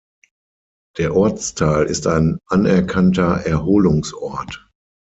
[0.97, 4.67] Der Ortsteil ist ein anerkannter Erholungsort.